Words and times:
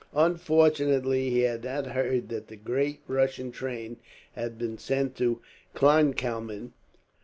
Unfortunately, 0.15 1.29
he 1.29 1.41
had 1.41 1.63
not 1.63 1.85
heard 1.85 2.29
that 2.29 2.47
the 2.47 2.55
great 2.55 3.01
Russian 3.07 3.51
train 3.51 3.97
had 4.31 4.57
been 4.57 4.79
sent 4.79 5.15
to 5.17 5.43
Kleinkalmin. 5.75 6.71